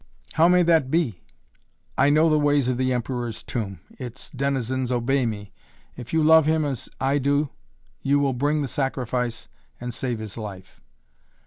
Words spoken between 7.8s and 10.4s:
you will bring the sacrifice and save his